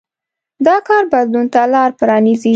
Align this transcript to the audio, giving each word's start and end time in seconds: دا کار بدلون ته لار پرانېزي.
دا 0.67 0.75
کار 0.87 1.03
بدلون 1.13 1.45
ته 1.53 1.61
لار 1.73 1.91
پرانېزي. 1.99 2.49